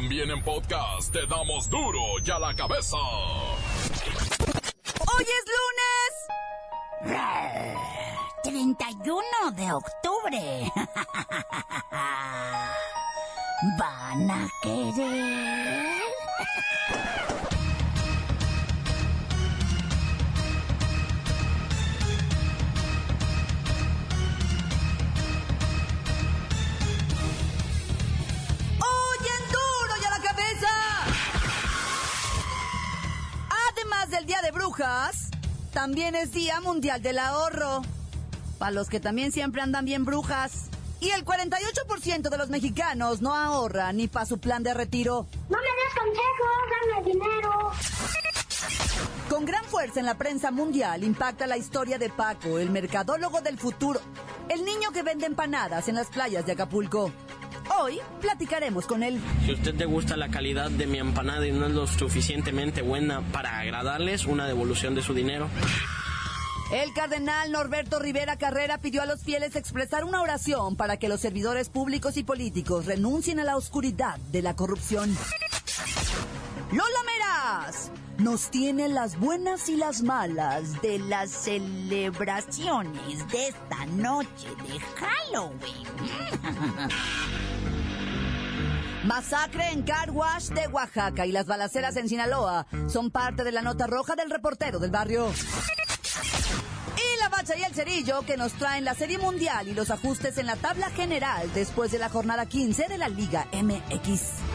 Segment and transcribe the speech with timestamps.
[0.00, 2.96] También en podcast te damos duro y a la cabeza.
[5.08, 5.44] Hoy es
[7.02, 7.18] lunes.
[8.44, 9.24] 31
[9.56, 10.72] de octubre.
[13.76, 15.98] ¿Van a querer?
[34.18, 35.30] Del Día de Brujas,
[35.72, 37.82] también es Día Mundial del Ahorro.
[38.58, 40.70] Para los que también siempre andan bien brujas.
[40.98, 45.28] Y el 48% de los mexicanos no ahorra ni para su plan de retiro.
[45.48, 46.50] No me des consejos,
[46.96, 47.70] dame dinero.
[49.28, 53.56] Con gran fuerza en la prensa mundial impacta la historia de Paco, el mercadólogo del
[53.56, 54.00] futuro,
[54.48, 57.12] el niño que vende empanadas en las playas de Acapulco.
[57.76, 59.20] Hoy platicaremos con él.
[59.44, 63.22] Si usted le gusta la calidad de mi empanada y no es lo suficientemente buena
[63.32, 65.48] para agradarles, una devolución de su dinero.
[66.72, 71.20] El cardenal Norberto Rivera Carrera pidió a los fieles expresar una oración para que los
[71.20, 75.16] servidores públicos y políticos renuncien a la oscuridad de la corrupción.
[76.70, 84.48] Lola Meraz nos tiene las buenas y las malas de las celebraciones de esta noche
[84.66, 85.86] de Halloween.
[89.04, 93.62] Masacre en Car Wash de Oaxaca y las balaceras en Sinaloa son parte de la
[93.62, 95.28] nota roja del reportero del barrio.
[96.96, 100.36] Y la bacha y el cerillo que nos traen la Serie Mundial y los ajustes
[100.38, 104.47] en la tabla general después de la jornada 15 de la Liga MX.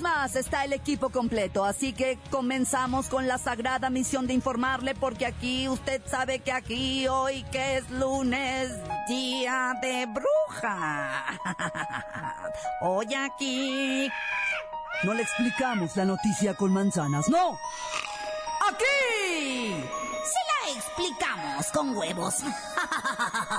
[0.00, 5.26] Más está el equipo completo, así que comenzamos con la sagrada misión de informarle porque
[5.26, 8.70] aquí usted sabe que aquí hoy que es lunes,
[9.08, 11.24] día de bruja.
[12.80, 14.08] Hoy aquí
[15.02, 17.58] no le explicamos la noticia con manzanas, no.
[18.68, 19.74] Aquí
[20.24, 22.34] se la explicamos con huevos.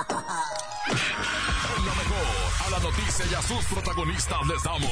[2.82, 4.90] noticia y a sus protagonistas les damos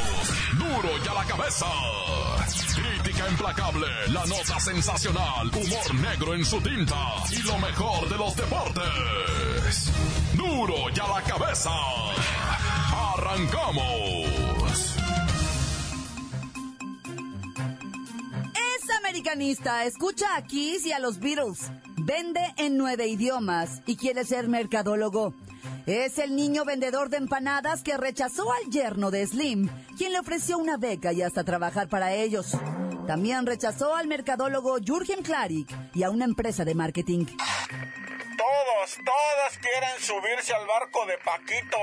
[0.59, 1.67] duro y a la cabeza.
[2.75, 6.97] Crítica implacable, la nota sensacional, humor negro en su tinta
[7.31, 9.93] y lo mejor de los deportes.
[10.35, 11.71] Duro y a la cabeza.
[13.15, 14.97] Arrancamos.
[18.55, 21.71] Es americanista, escucha a Kiss y a los Beatles.
[21.97, 25.35] Vende en nueve idiomas y quiere ser mercadólogo.
[25.89, 30.59] Es el niño vendedor de empanadas que rechazó al yerno de Slim, quien le ofreció
[30.59, 32.53] una beca y hasta trabajar para ellos.
[33.07, 37.25] También rechazó al mercadólogo Jürgen Klarik y a una empresa de marketing.
[37.25, 41.79] Todos, todos quieren subirse al barco de Paquito.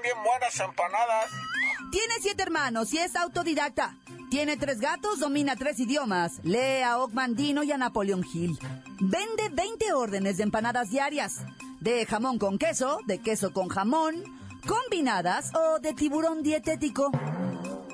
[0.00, 1.32] Bien buenas empanadas.
[1.90, 3.96] Tiene siete hermanos y es autodidacta.
[4.30, 6.38] Tiene tres gatos, domina tres idiomas.
[6.44, 8.56] Lee a Ogmandino y a Napoleon Hill.
[9.00, 11.40] Vende 20 órdenes de empanadas diarias.
[11.82, 14.22] De jamón con queso, de queso con jamón,
[14.68, 17.10] combinadas o de tiburón dietético.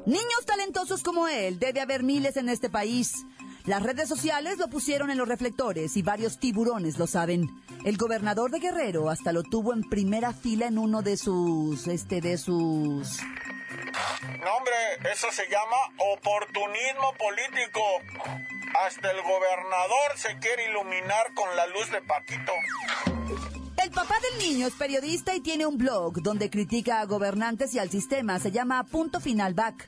[0.04, 3.25] Niños talentosos como él, debe haber miles en este país.
[3.65, 7.49] Las redes sociales lo pusieron en los reflectores y varios tiburones lo saben.
[7.82, 12.20] El gobernador de Guerrero hasta lo tuvo en primera fila en uno de sus, este,
[12.20, 13.22] de sus...
[13.22, 15.76] No, hombre, eso se llama
[16.12, 17.81] oportunismo político.
[18.87, 22.53] Hasta el gobernador se quiere iluminar con la luz de Paquito.
[23.83, 27.78] El papá del niño es periodista y tiene un blog donde critica a gobernantes y
[27.78, 28.41] al sistema.
[28.41, 29.87] Se llama Punto Final Back.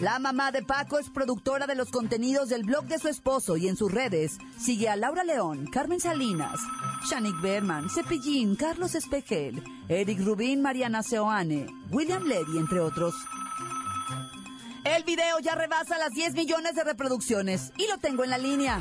[0.00, 3.68] La mamá de Paco es productora de los contenidos del blog de su esposo y
[3.68, 6.60] en sus redes sigue a Laura León, Carmen Salinas,
[7.08, 13.14] Shanik Berman, Cepillín, Carlos Espejel, Eric Rubín, Mariana Seoane, William Levy, entre otros.
[14.84, 18.78] El video ya rebasa las 10 millones de reproducciones y lo tengo en la línea.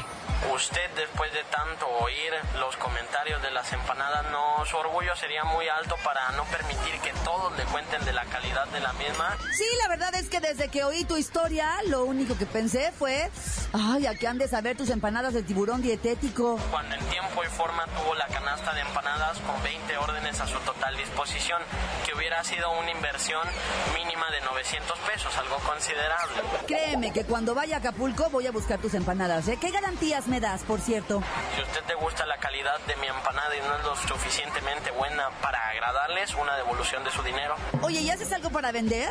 [0.53, 5.67] Usted, después de tanto oír los comentarios de las empanadas, no, su orgullo sería muy
[5.67, 9.35] alto para no permitir que todos le cuenten de la calidad de la misma.
[9.57, 13.29] Sí, la verdad es que desde que oí tu historia, lo único que pensé fue,
[13.73, 16.59] ay, ¿a qué han de saber tus empanadas de tiburón dietético?
[16.71, 20.59] Cuando en tiempo y forma tuvo la canasta de empanadas con 20 órdenes a su
[20.59, 21.61] total disposición,
[22.05, 23.41] que hubiera sido una inversión
[23.95, 26.41] mínima de 900 pesos, algo considerable.
[26.67, 29.57] Créeme que cuando vaya a Acapulco voy a buscar tus empanadas, ¿eh?
[29.59, 31.21] ¿Qué garantías me das, por cierto?
[31.55, 34.91] Si a usted le gusta la calidad de mi empanada y no es lo suficientemente
[34.91, 37.55] buena para agradarles, una devolución de su su dinero.
[37.81, 39.09] Oye, ¿y haces algo para vender?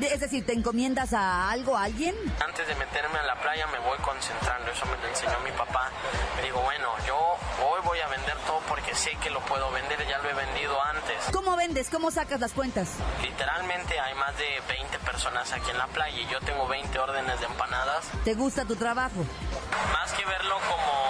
[0.00, 2.14] Es decir, ¿te encomiendas a algo, a alguien?
[2.38, 5.90] Antes de meterme a la playa me voy concentrando, eso me lo enseñó mi papá.
[6.36, 9.98] Me digo, bueno, yo hoy voy a vender todo porque sé que lo puedo vender,
[10.06, 11.16] ya lo he vendido antes.
[11.32, 11.88] ¿Cómo vendes?
[11.90, 12.96] ¿Cómo sacas las cuentas?
[13.22, 17.40] Literalmente hay más de 20 personas aquí en la playa y yo tengo 20 órdenes
[17.40, 18.06] de empanadas.
[18.24, 19.24] ¿Te gusta tu trabajo?
[19.92, 21.07] Más que verlo como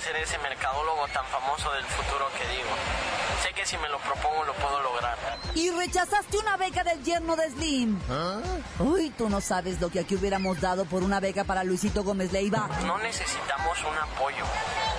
[0.00, 2.70] a ser ese mercadólogo tan famoso del futuro que digo.
[3.42, 5.18] Sé que si me lo propongo lo puedo lograr.
[5.54, 8.00] Y rechazaste una beca del yerno de Slim.
[8.78, 12.32] Uy, tú no sabes lo que aquí hubiéramos dado por una beca para Luisito Gómez
[12.32, 12.68] Leiva.
[12.86, 14.44] No necesitamos un apoyo.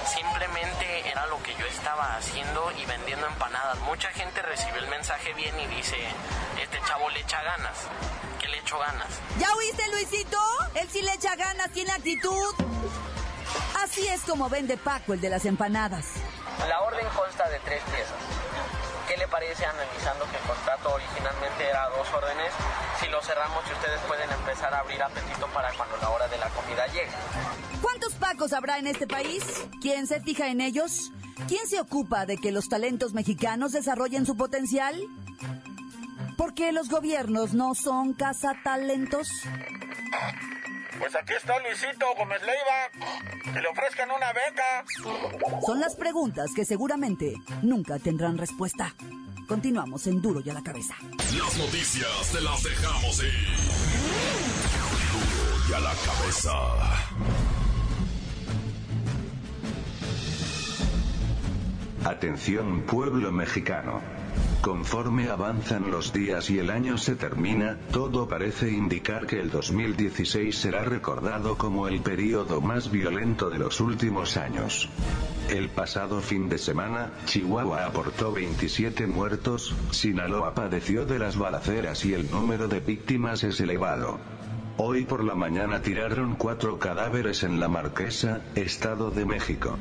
[0.05, 3.79] Simplemente era lo que yo estaba haciendo y vendiendo empanadas.
[3.81, 5.97] Mucha gente recibe el mensaje bien y dice,
[6.61, 7.77] este chavo le echa ganas.
[8.39, 9.07] ¿Qué le echo ganas?
[9.39, 10.37] ¿Ya oíste, Luisito?
[10.75, 12.70] Él sí le echa ganas, tiene actitud.
[13.83, 16.05] Así es como vende Paco, el de las empanadas.
[16.69, 18.13] La orden consta de tres piezas.
[19.07, 22.53] ¿Qué le parece analizando que el contrato originalmente era dos órdenes?
[22.99, 26.37] Si lo cerramos y ustedes pueden empezar a abrir apetito para cuando la hora de
[26.37, 27.09] la comida llegue.
[27.81, 29.43] ¿Cuántos Pacos habrá en este país?
[29.81, 31.11] ¿Quién se fija en ellos?
[31.47, 35.01] ¿Quién se ocupa de que los talentos mexicanos desarrollen su potencial?
[36.37, 39.27] ¿Por qué los gobiernos no son cazatalentos?
[41.01, 43.51] Pues aquí está Luisito Gómez Leiva.
[43.51, 44.85] Que le ofrezcan una beca.
[45.65, 47.33] Son las preguntas que seguramente
[47.63, 48.93] nunca tendrán respuesta.
[49.47, 50.93] Continuamos en Duro y a la cabeza.
[51.35, 53.33] Las noticias te las dejamos ir.
[55.11, 56.51] Duro y a la cabeza.
[62.05, 64.20] Atención pueblo mexicano.
[64.61, 70.55] Conforme avanzan los días y el año se termina, todo parece indicar que el 2016
[70.55, 74.87] será recordado como el período más violento de los últimos años.
[75.49, 82.13] El pasado fin de semana, Chihuahua aportó 27 muertos, Sinaloa padeció de las balaceras y
[82.13, 84.19] el número de víctimas es elevado.
[84.77, 89.77] Hoy por la mañana tiraron cuatro cadáveres en la Marquesa, Estado de México.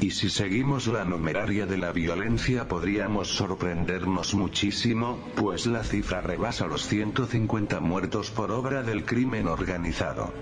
[0.00, 6.66] Y si seguimos la numeraria de la violencia podríamos sorprendernos muchísimo, pues la cifra rebasa
[6.66, 10.32] los 150 muertos por obra del crimen organizado.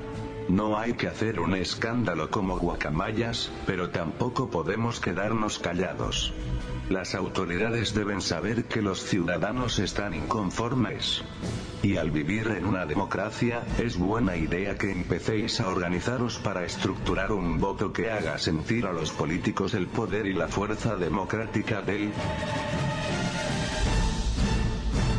[0.48, 6.34] No hay que hacer un escándalo como guacamayas, pero tampoco podemos quedarnos callados.
[6.90, 11.24] Las autoridades deben saber que los ciudadanos están inconformes.
[11.82, 17.32] Y al vivir en una democracia, es buena idea que empecéis a organizaros para estructurar
[17.32, 22.12] un voto que haga sentir a los políticos el poder y la fuerza democrática del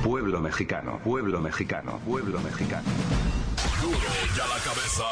[0.04, 2.88] pueblo mexicano, pueblo mexicano, pueblo mexicano.
[3.92, 5.04] La cabeza.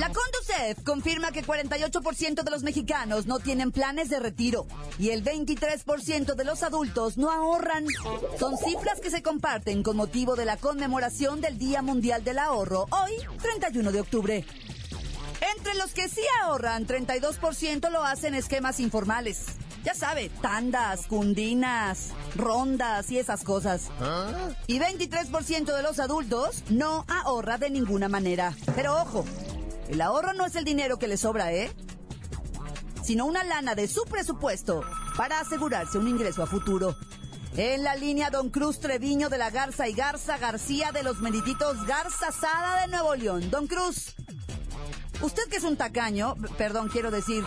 [0.00, 4.66] La Conducef confirma que 48% de los mexicanos no tienen planes de retiro
[4.98, 7.86] y el 23% de los adultos no ahorran.
[8.38, 12.86] Son cifras que se comparten con motivo de la conmemoración del Día Mundial del Ahorro,
[12.90, 14.44] hoy, 31 de octubre.
[15.56, 19.44] Entre los que sí ahorran, 32% lo hacen esquemas informales.
[19.82, 23.88] Ya sabe, tandas, cundinas, rondas y esas cosas.
[24.66, 28.54] Y 23% de los adultos no ahorra de ninguna manera.
[28.74, 29.24] Pero ojo,
[29.88, 31.72] el ahorro no es el dinero que le sobra, ¿eh?
[33.02, 34.82] Sino una lana de su presupuesto
[35.16, 36.94] para asegurarse un ingreso a futuro.
[37.56, 41.84] En la línea Don Cruz Treviño de la Garza y Garza García de los Merititos
[41.86, 43.50] Garza Sada de Nuevo León.
[43.50, 44.14] Don Cruz,
[45.22, 47.44] usted que es un tacaño, perdón, quiero decir,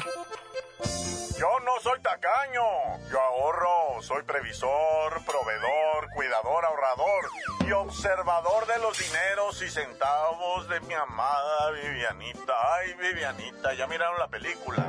[1.84, 2.64] soy tacaño.
[3.12, 4.02] Yo ahorro.
[4.02, 7.30] Soy previsor, proveedor, cuidador, ahorrador
[7.68, 12.54] y observador de los dineros y centavos de mi amada Vivianita.
[12.76, 14.86] Ay, Vivianita, ¿ya miraron la película?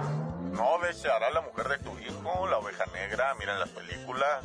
[0.53, 3.35] ¿No deseará la mujer de tu hijo, la oveja negra?
[3.35, 4.45] Miren las películas.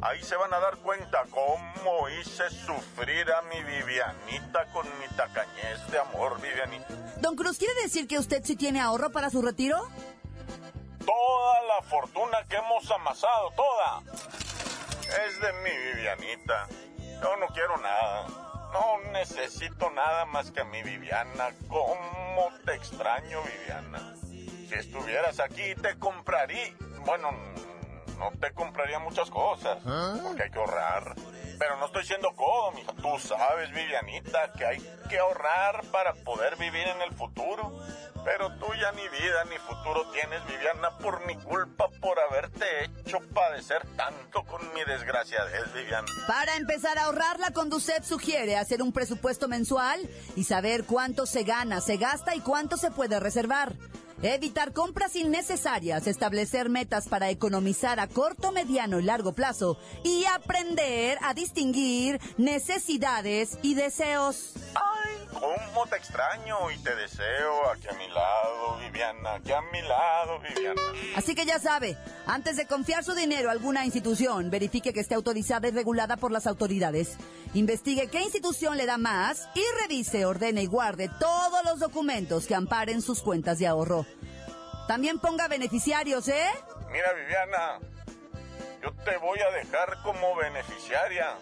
[0.00, 5.90] Ahí se van a dar cuenta cómo hice sufrir a mi Vivianita con mi tacañez
[5.90, 6.94] de amor, Vivianita.
[7.20, 9.88] Don Cruz, ¿quiere decir que usted sí tiene ahorro para su retiro?
[11.08, 14.02] Toda la fortuna que hemos amasado, toda,
[15.26, 16.68] es de mi Vivianita.
[17.22, 18.26] Yo no quiero nada.
[18.74, 21.54] No necesito nada más que a mi Viviana.
[21.66, 24.16] ¿Cómo te extraño, Viviana?
[24.20, 26.74] Si estuvieras aquí, te compraría.
[27.06, 27.30] Bueno,
[28.18, 29.78] no te compraría muchas cosas.
[30.22, 31.14] Porque hay que ahorrar.
[31.58, 32.92] Pero no estoy siendo codo, mija.
[32.92, 37.72] Tú sabes, Vivianita, que hay que ahorrar para poder vivir en el futuro.
[38.28, 43.20] Pero tú ya ni vida ni futuro tienes, Viviana, por mi culpa, por haberte hecho
[43.32, 46.06] padecer tanto con mi desgraciadez, Viviana.
[46.26, 50.06] Para empezar a ahorrar, la Conducet sugiere hacer un presupuesto mensual
[50.36, 53.72] y saber cuánto se gana, se gasta y cuánto se puede reservar.
[54.20, 61.18] Evitar compras innecesarias, establecer metas para economizar a corto, mediano y largo plazo y aprender
[61.22, 64.54] a distinguir necesidades y deseos.
[64.74, 69.82] Ay, cómo te extraño y te deseo aquí a mi lado, Viviana, aquí a mi
[69.82, 70.82] lado, Viviana.
[71.16, 75.14] Así que ya sabe, antes de confiar su dinero a alguna institución, verifique que esté
[75.14, 77.16] autorizada y regulada por las autoridades.
[77.54, 82.54] Investigue qué institución le da más y revise, ordene y guarde todos los documentos que
[82.54, 84.06] amparen sus cuentas de ahorro.
[84.86, 86.48] También ponga beneficiarios, ¿eh?
[86.90, 87.78] Mira, Viviana,
[88.82, 91.36] yo te voy a dejar como beneficiaria.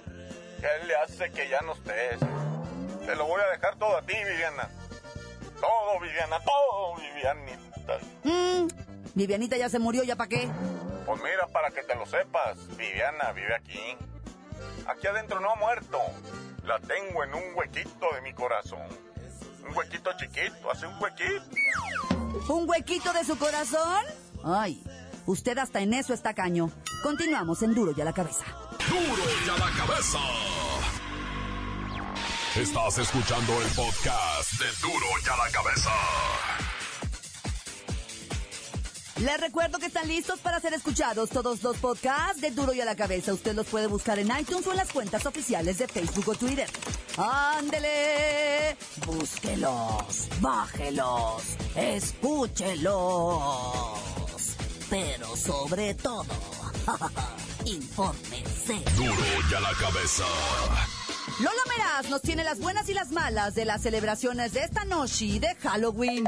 [0.61, 2.19] ¿Qué le hace que ya no estés?
[3.07, 4.69] Te lo voy a dejar todo a ti, Viviana.
[5.61, 7.99] Todo, Viviana, todo, Vivianita.
[8.25, 8.67] Mm,
[9.15, 10.49] Vivianita ya se murió, ¿ya para qué?
[11.07, 13.97] Pues mira, para que te lo sepas, Viviana vive aquí.
[14.89, 16.01] Aquí adentro no ha muerto.
[16.65, 18.83] La tengo en un huequito de mi corazón.
[19.69, 21.45] Un huequito chiquito, hace un huequito.
[22.53, 24.05] ¿Un huequito de su corazón?
[24.45, 24.83] Ay,
[25.27, 26.73] usted hasta en eso está caño.
[27.05, 28.45] Continuamos en Duro y a la cabeza.
[28.89, 30.19] Duro y a la cabeza.
[32.61, 35.91] Estás escuchando el podcast de Duro y a la cabeza.
[39.21, 42.87] Les recuerdo que están listos para ser escuchados todos los podcasts de Duro y a
[42.87, 43.35] la cabeza.
[43.35, 46.71] Usted los puede buscar en iTunes o en las cuentas oficiales de Facebook o Twitter.
[47.19, 51.43] Ándele, búsquelos, bájelos,
[51.75, 52.97] escúchelos.
[54.89, 56.25] Pero sobre todo,
[57.67, 58.83] infórmese.
[58.97, 59.15] Duro
[59.51, 60.25] y a la cabeza.
[61.39, 65.39] Lola Meraz nos tiene las buenas y las malas de las celebraciones de esta noche
[65.39, 66.25] de Halloween.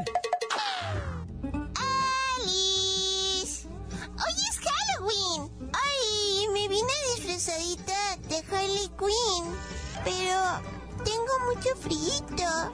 [2.37, 3.67] ¡Alice!
[3.67, 5.71] ¡Hoy es Halloween!
[5.73, 6.49] ¡Ay!
[6.53, 9.57] Me vine disfrazadita de Harley Quinn.
[10.05, 10.61] Pero
[11.03, 12.73] tengo mucho frío.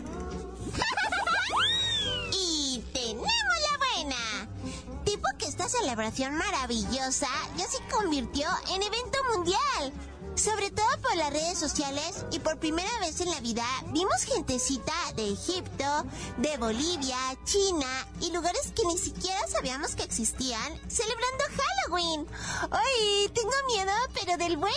[2.33, 3.29] y tenemos
[3.71, 5.05] la buena.
[5.05, 9.93] Tipo que esta celebración maravillosa ya se convirtió en evento mundial.
[10.35, 14.93] Sobre todo por las redes sociales y por primera vez en la vida vimos gentecita
[15.15, 16.05] de Egipto,
[16.39, 17.87] de Bolivia, China
[18.21, 22.27] y lugares que ni siquiera sabíamos que existían celebrando Halloween.
[22.71, 23.29] ¡Ay!
[23.33, 24.75] Tengo miedo, pero del bueno.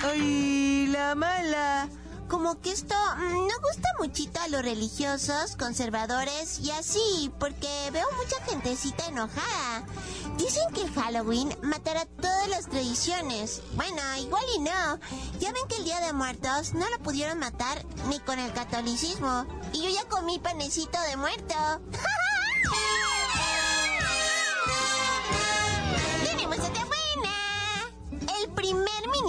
[0.02, 0.86] ¡Ay!
[0.86, 1.88] La mala.
[2.30, 8.06] Como que esto mm, no gusta muchito a los religiosos, conservadores y así, porque veo
[8.16, 9.84] mucha gentecita enojada.
[10.38, 13.62] Dicen que el Halloween matará todas las tradiciones.
[13.74, 15.00] Bueno, igual y no.
[15.40, 19.44] Ya ven que el Día de Muertos no lo pudieron matar ni con el catolicismo.
[19.72, 21.54] Y yo ya comí panecito de muerto.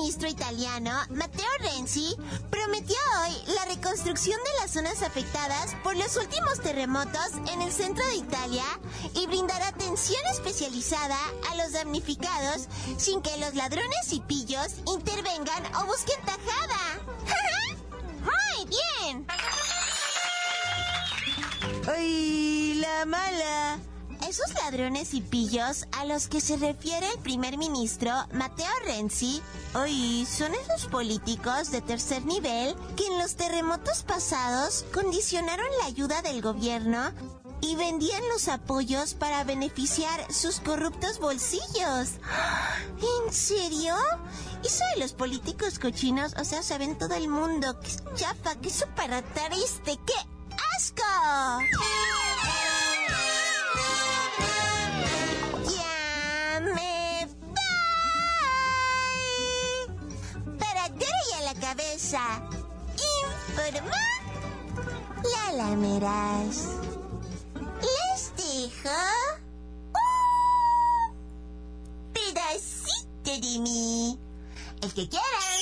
[0.01, 2.17] ministro italiano, Matteo Renzi,
[2.49, 8.03] prometió hoy la reconstrucción de las zonas afectadas por los últimos terremotos en el centro
[8.07, 8.63] de Italia
[9.13, 11.19] y brindará atención especializada
[11.51, 12.67] a los damnificados
[12.97, 16.99] sin que los ladrones y pillos intervengan o busquen tajada.
[18.57, 19.27] ¡Muy bien!
[21.87, 23.90] ¡Ay, la mala!
[24.31, 29.41] Esos ladrones y pillos a los que se refiere el primer ministro Matteo Renzi,
[29.75, 36.21] hoy son esos políticos de tercer nivel que en los terremotos pasados condicionaron la ayuda
[36.21, 37.11] del gobierno
[37.59, 42.11] y vendían los apoyos para beneficiar sus corruptos bolsillos.
[43.25, 43.97] ¿En serio?
[44.63, 47.77] Eso de los políticos cochinos, o sea, saben todo el mundo.
[47.81, 48.55] ¡Qué chafa!
[48.61, 49.99] ¡Qué súper triste!
[50.05, 50.13] ¡Qué
[50.77, 51.03] asco!
[62.11, 62.41] Cabeza.
[63.55, 64.01] Informa
[65.23, 66.77] la lamerás.
[67.81, 68.89] Les dejo
[69.93, 71.13] un
[72.13, 74.19] pedacito de mí.
[74.81, 75.61] El que quieran.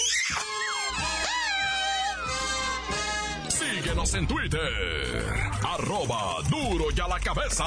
[3.49, 5.51] Síguenos en Twitter.
[5.63, 7.65] Arroba duro y a la cabeza.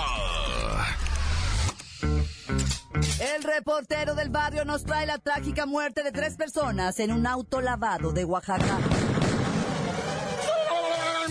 [3.20, 7.60] El reportero del barrio nos trae la trágica muerte de tres personas en un auto
[7.60, 8.78] lavado de Oaxaca.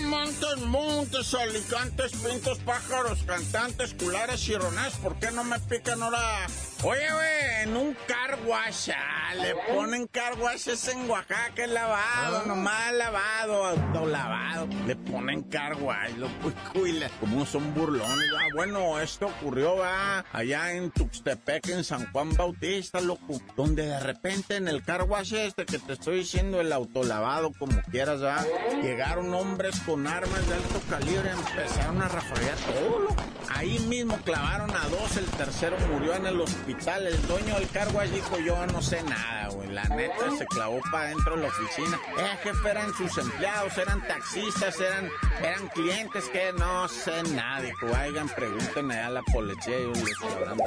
[0.05, 4.53] Montes, montes, alicantes, pintos, pájaros, cantantes, culares y.
[5.01, 6.47] ¿Por qué no me pican ahora
[6.83, 11.69] Oye, güey, en un car wash, ah, le ponen car wash es en Oaxaca, es
[11.69, 12.43] lavado, Ah.
[12.47, 14.67] nomás lavado, autolavado.
[14.87, 16.27] Le ponen car wash, lo
[16.73, 17.07] cuila.
[17.19, 22.99] Como son burlones, ah, Bueno, esto ocurrió, va, allá en Tuxtepec, en San Juan Bautista,
[22.99, 23.39] loco.
[23.55, 27.79] Donde de repente en el car wash este que te estoy diciendo, el autolavado, como
[27.91, 28.43] quieras, va,
[28.81, 33.15] llegaron hombres con armas de alto calibre, empezaron a rafaguear todo, loco.
[33.53, 36.70] Ahí mismo clavaron a dos, el tercero murió en el hospital.
[36.71, 39.69] El dueño del car wash dijo, yo no sé nada, güey.
[39.69, 41.99] La neta se clavó para adentro de la oficina.
[42.17, 45.09] Eh, jefe, eran sus empleados, eran taxistas, eran,
[45.41, 47.61] eran clientes que no sé nada.
[47.61, 50.57] Dijo, oigan, pregúntenme a la policía y les sabrán.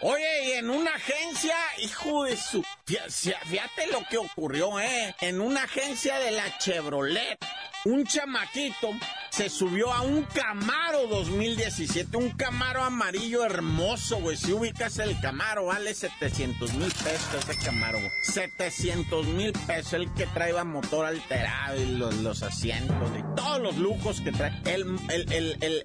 [0.00, 2.62] Oye, y en una agencia, hijo de su...
[2.86, 5.14] fí- fí- Fíjate lo que ocurrió, ¿eh?
[5.20, 7.38] En una agencia de la Chevrolet,
[7.84, 8.90] un chamaquito
[9.34, 14.36] se subió a un Camaro 2017, un Camaro amarillo hermoso, güey.
[14.36, 18.12] Si ubicas el Camaro, vale 700 mil pesos ese Camaro, güey.
[18.22, 24.20] 700 mil pesos, el que trae motor alterado y los, asientos y todos los lujos
[24.20, 24.52] que trae.
[24.66, 25.00] El,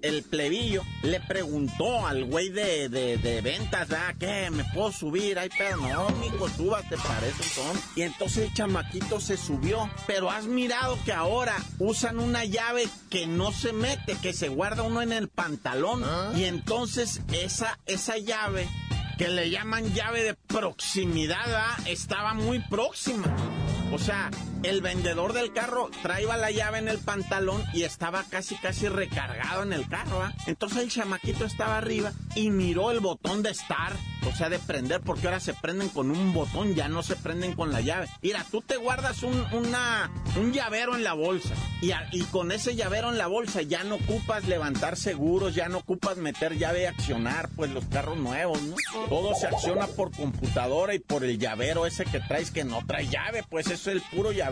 [0.03, 4.13] el, plebillo le preguntó al güey de ventas, ¿ah?
[4.19, 4.51] ¿Qué?
[4.51, 5.39] ¿Me puedo subir?
[5.39, 7.81] Ay, pero no, mijo, súbate, para eso son.
[7.95, 9.89] Y entonces el chamaquito se subió.
[10.05, 14.83] Pero has mirado que ahora usan una llave que no se mete, que se guarda
[14.83, 16.03] uno en el pantalón.
[16.35, 18.67] Y entonces esa, esa llave
[19.17, 21.77] que le llaman llave de proximidad, ¿ah?
[21.85, 23.27] estaba muy próxima.
[23.91, 24.29] O sea,
[24.63, 29.63] el vendedor del carro traía la llave en el pantalón y estaba casi casi recargado
[29.63, 30.33] en el carro, ¿ah?
[30.47, 33.97] Entonces el chamaquito estaba arriba y miró el botón de start,
[34.27, 37.53] o sea, de prender, porque ahora se prenden con un botón, ya no se prenden
[37.53, 38.07] con la llave.
[38.21, 43.09] Mira, tú te guardas un, una, un llavero en la bolsa y, con ese llavero
[43.09, 47.49] en la bolsa ya no ocupas levantar seguros, ya no ocupas meter llave y accionar,
[47.55, 48.75] pues los carros nuevos, ¿no?
[49.07, 53.07] Todo se acciona por computadora y por el llavero ese que traes que no trae
[53.07, 54.48] llave, pues eso es el puro llavero.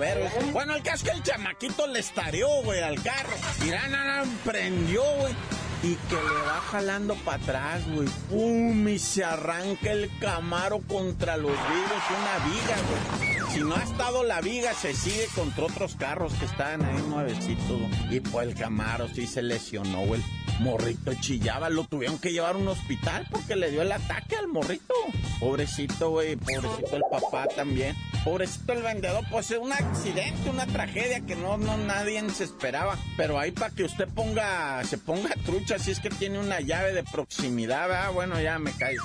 [0.51, 3.33] Bueno, el caso es que el chamaquito le estareó, güey, al carro.
[3.63, 5.33] Mira, nada, prendió, güey.
[5.83, 8.07] Y que le va jalando para atrás, güey.
[8.29, 8.87] ¡Pum!
[8.87, 13.37] Y se arranca el camaro contra los vidrios, una viga, güey.
[13.53, 17.81] Si no ha estado la viga, se sigue contra otros carros que estaban ahí nuevecitos.
[18.09, 20.21] Y pues el camaro sí se lesionó, güey.
[20.59, 24.47] Morrito chillaba, lo tuvieron que llevar a un hospital porque le dio el ataque al
[24.47, 24.93] morrito.
[25.39, 27.95] Pobrecito, güey, pobrecito el papá también.
[28.23, 32.97] Pobrecito el vendedor, pues es un accidente, una tragedia que no, no nadie se esperaba.
[33.15, 36.93] Pero ahí para que usted ponga, se ponga trucha, si es que tiene una llave
[36.93, 39.03] de proximidad, bueno, ya me caigo.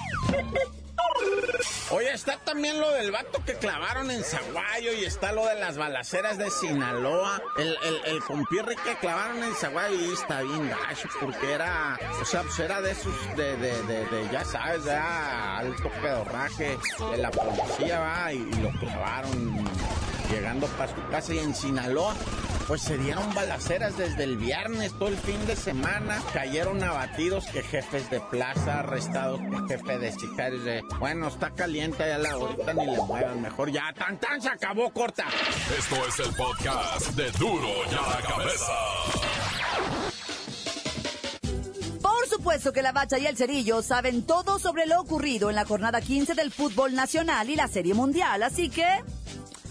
[1.90, 5.77] Oye, está también lo del vato que clavaron en Zaguayo y está lo de las
[5.77, 7.42] balaceras de Sinaloa.
[7.59, 12.25] El, el, el compirri que clavaron en Zaguayo y está bien gacho porque era, o
[12.25, 16.79] sea, pues era de esos, de, de, de, de, ya sabes, ya alto pedorraje
[17.11, 19.64] de la policía, va, y, y lo clavaron
[20.31, 22.14] llegando para su casa y en Sinaloa.
[22.68, 26.22] Pues se dieron balaceras desde el viernes, todo el fin de semana.
[26.33, 30.83] Cayeron abatidos que jefes de plaza, arrestados que jefe de sicarios de...
[30.98, 33.42] Bueno, está caliente ya la ahorita ni le muevan.
[33.42, 35.27] Mejor ya, tan tan se acabó, corta.
[35.77, 38.72] Esto es el podcast de Duro y a la Cabeza.
[42.01, 45.64] Por supuesto que la Bacha y el Cerillo saben todo sobre lo ocurrido en la
[45.64, 48.87] jornada 15 del fútbol nacional y la Serie Mundial, así que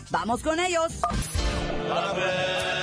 [0.09, 0.93] vamos con ellos.
[1.89, 2.80] ¡La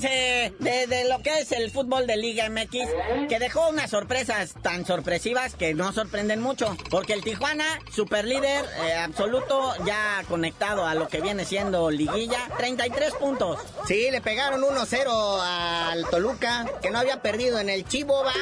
[0.00, 2.88] 15 de, lo que es el fútbol de Liga MX,
[3.28, 6.76] que dejó unas sorpresas tan sorpresivas que no sorprenden mucho.
[6.88, 12.48] Porque el Tijuana, super líder eh, absoluto, ya conectado a lo que viene siendo Liguilla,
[12.58, 13.58] 33 puntos.
[13.86, 18.32] Sí, le pegaron 1-0 al Toluca, que no había perdido en el Chivo, va.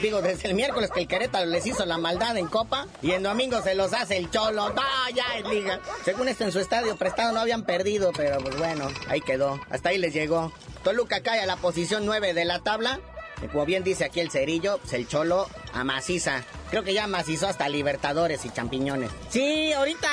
[0.00, 2.86] Digo, desde el miércoles que el Querétaro les hizo la maldad en Copa.
[3.02, 4.70] Y en domingo se los hace el Cholo.
[4.70, 4.82] No,
[5.14, 5.78] ya es liga.
[6.06, 9.60] Según esto en su estadio prestado no habían perdido, pero pues bueno, ahí quedó.
[9.68, 10.50] Hasta ahí les llegó.
[10.82, 13.00] Toluca cae a la posición 9 de la tabla.
[13.50, 16.44] Como bien dice aquí el cerillo, pues el Cholo amaciza.
[16.70, 19.10] Creo que ya amacizó hasta Libertadores y champiñones.
[19.28, 20.08] Sí, ahorita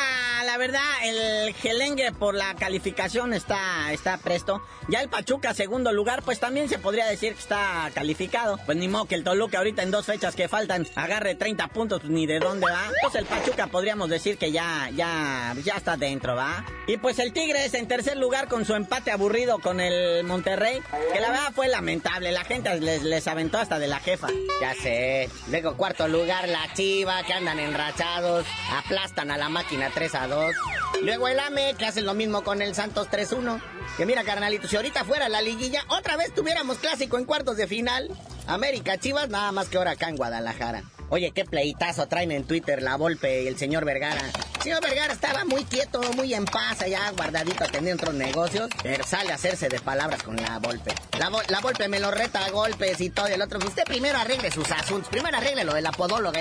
[0.45, 4.61] la verdad el gelengue por la calificación está, está presto.
[4.87, 8.57] Ya el Pachuca segundo lugar, pues también se podría decir que está calificado.
[8.65, 12.03] Pues ni modo que el Toluca ahorita en dos fechas que faltan agarre 30 puntos,
[12.05, 12.89] ni de dónde va.
[13.01, 16.65] Pues el Pachuca podríamos decir que ya, ya, ya está dentro, ¿va?
[16.87, 20.81] Y pues el Tigres en tercer lugar con su empate aburrido con el Monterrey,
[21.13, 22.31] que la verdad fue lamentable.
[22.31, 24.27] La gente les, les aventó hasta de la jefa.
[24.59, 25.29] Ya sé.
[25.49, 28.45] Luego cuarto lugar la Chiva, que andan enrachados.
[28.77, 30.55] Aplastan a la máquina 3 a 2.
[31.01, 33.59] Luego el AME, que hace lo mismo con el Santos 3-1.
[33.97, 37.67] Que mira, carnalito, si ahorita fuera la liguilla, otra vez tuviéramos clásico en cuartos de
[37.67, 38.09] final.
[38.45, 40.83] América Chivas, nada más que ahora acá en Guadalajara.
[41.11, 44.21] Oye, qué pleitazo traen en Twitter la Volpe y el señor Vergara.
[44.57, 48.69] El señor Vergara estaba muy quieto, muy en paz allá, guardadito atendiendo otros negocios.
[48.83, 50.93] Pero sale a hacerse de palabras con la Volpe.
[51.17, 53.27] La, Volpe me lo reta a golpes y todo.
[53.27, 55.09] El otro, usted primero arregle sus asuntos.
[55.09, 55.91] Primero arregle lo de la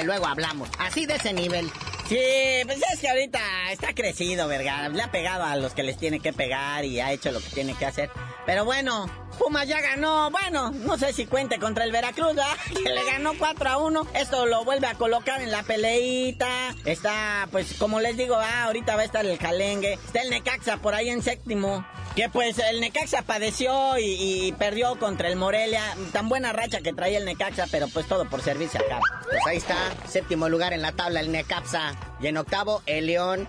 [0.00, 0.68] y luego hablamos.
[0.78, 1.70] Así de ese nivel.
[2.08, 2.18] Sí,
[2.64, 4.88] pues es que ahorita está crecido, Vergara.
[4.88, 7.48] Le ha pegado a los que les tiene que pegar y ha hecho lo que
[7.50, 8.10] tiene que hacer.
[8.48, 9.04] Pero bueno,
[9.38, 10.30] Pumas ya ganó.
[10.30, 12.56] Bueno, no sé si cuente contra el Veracruz, ¿verdad?
[12.82, 14.06] Que le ganó 4 a 1.
[14.14, 16.74] Esto lo vuelve a colocar en la peleita.
[16.86, 19.92] Está, pues, como les digo, ah, ahorita va a estar el Calengue.
[19.92, 21.86] Está el Necaxa por ahí en séptimo.
[22.16, 25.82] Que pues el Necaxa padeció y, perdió contra el Morelia.
[26.14, 28.98] Tan buena racha que traía el Necaxa, pero pues todo por servicio acá.
[29.28, 29.76] Pues ahí está,
[30.08, 31.94] séptimo lugar en la tabla el Necaxa.
[32.18, 33.46] Y en octavo, el León,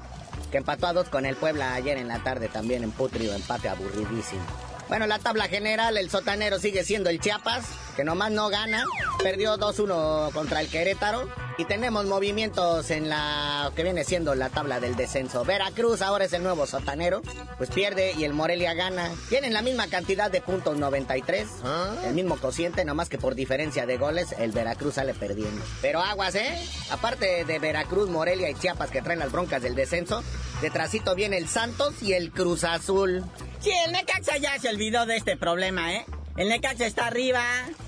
[0.52, 3.70] que empató a dos con el Puebla ayer en la tarde también en Putrio, empate
[3.70, 4.44] aburridísimo.
[4.90, 7.64] Bueno, la tabla general, el sotanero sigue siendo el Chiapas,
[8.00, 8.86] que nomás no gana.
[9.22, 11.28] Perdió 2-1 contra el Querétaro.
[11.58, 15.44] Y tenemos movimientos en la que viene siendo la tabla del descenso.
[15.44, 17.22] Veracruz ahora es el nuevo sotanero.
[17.58, 19.12] Pues pierde y el Morelia gana.
[19.28, 21.46] Tienen la misma cantidad de puntos 93.
[21.66, 21.94] ¿Ah?
[22.06, 25.62] El mismo cociente, nomás que por diferencia de goles, el Veracruz sale perdiendo.
[25.82, 26.58] Pero aguas, ¿eh?
[26.92, 30.24] Aparte de Veracruz, Morelia y Chiapas que traen las broncas del descenso,
[30.62, 33.26] detrásito viene el Santos y el Cruz Azul.
[33.60, 36.06] Sí, el Necaxa ya se olvidó de este problema, ¿eh?
[36.40, 37.44] El Necaxa está arriba,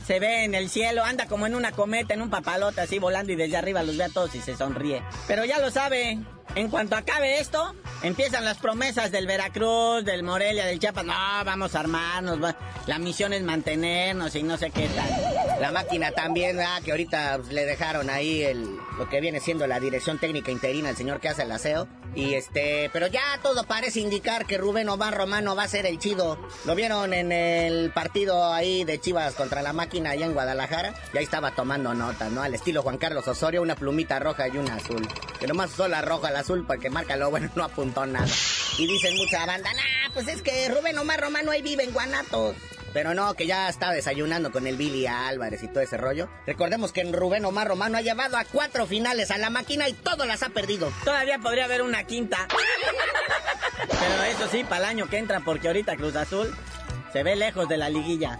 [0.05, 3.31] se ve en el cielo, anda como en una cometa, en un papalote así volando
[3.31, 5.01] y desde arriba los ve a todos y se sonríe.
[5.25, 6.19] Pero ya lo sabe,
[6.55, 11.05] en cuanto acabe esto, empiezan las promesas del Veracruz, del Morelia, del Chiapas.
[11.05, 11.13] No,
[11.45, 12.39] vamos a armarnos,
[12.87, 15.61] la misión es mantenernos y no sé qué tal.
[15.61, 19.79] La máquina también, ah, que ahorita le dejaron ahí el, lo que viene siendo la
[19.79, 21.87] dirección técnica interina, el señor que hace el aseo.
[22.13, 25.97] Y este, pero ya todo parece indicar que Rubén Omar Romano va a ser el
[25.97, 26.37] chido.
[26.65, 30.93] Lo vieron en el partido ahí de Chivas contra la máquina allá en Guadalajara.
[31.13, 32.41] Y ahí estaba tomando nota, ¿no?
[32.41, 35.07] Al estilo Juan Carlos Osorio, una plumita roja y una azul.
[35.39, 38.27] Que nomás usó la roja, la azul porque marca lo bueno, no apuntó nada.
[38.77, 42.55] Y dicen mucha banda, nah, pues es que Rubén Omar Romano ahí vive en Guanatos.
[42.93, 46.29] Pero no, que ya está desayunando con el Billy Álvarez y todo ese rollo.
[46.45, 49.93] Recordemos que en Rubén Omar Romano ha llevado a cuatro finales a la máquina y
[49.93, 50.91] todas las ha perdido.
[51.05, 52.47] Todavía podría haber una quinta.
[53.87, 56.53] Pero eso sí, para el año que entra, porque ahorita Cruz Azul
[57.13, 58.39] se ve lejos de la liguilla.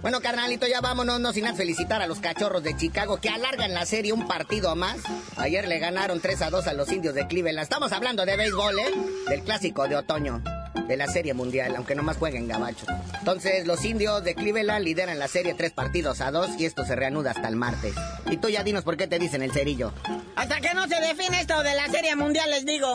[0.00, 3.84] Bueno, carnalito, ya vámonos, no sin felicitar a los cachorros de Chicago que alargan la
[3.84, 4.98] serie un partido más.
[5.36, 7.64] Ayer le ganaron 3 a 2 a los indios de Cleveland.
[7.64, 8.94] Estamos hablando de béisbol, ¿eh?
[9.28, 10.40] Del clásico de otoño
[10.86, 12.86] de la Serie Mundial, aunque nomás jueguen gabacho.
[13.18, 16.96] Entonces, los indios de Cleveland lideran la serie tres partidos a dos y esto se
[16.96, 17.94] reanuda hasta el martes.
[18.30, 19.92] Y tú ya dinos por qué te dicen el cerillo.
[20.36, 22.94] Hasta que no se define esto de la Serie Mundial, les digo.